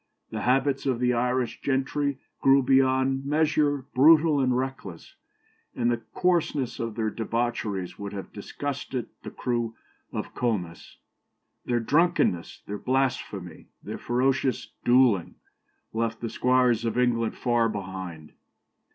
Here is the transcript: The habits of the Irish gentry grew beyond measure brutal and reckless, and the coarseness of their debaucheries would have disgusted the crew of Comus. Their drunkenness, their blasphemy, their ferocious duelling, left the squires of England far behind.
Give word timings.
The 0.31 0.41
habits 0.41 0.87
of 0.87 0.99
the 0.99 1.13
Irish 1.13 1.61
gentry 1.61 2.17
grew 2.41 2.63
beyond 2.63 3.23
measure 3.23 3.85
brutal 3.93 4.39
and 4.39 4.57
reckless, 4.57 5.13
and 5.75 5.91
the 5.91 6.01
coarseness 6.15 6.79
of 6.79 6.95
their 6.95 7.11
debaucheries 7.11 7.99
would 7.99 8.11
have 8.11 8.33
disgusted 8.33 9.09
the 9.21 9.29
crew 9.29 9.75
of 10.11 10.33
Comus. 10.33 10.97
Their 11.65 11.79
drunkenness, 11.79 12.63
their 12.65 12.79
blasphemy, 12.79 13.67
their 13.83 13.99
ferocious 13.99 14.71
duelling, 14.83 15.35
left 15.93 16.19
the 16.19 16.29
squires 16.31 16.83
of 16.83 16.97
England 16.97 17.35
far 17.37 17.69
behind. 17.69 18.31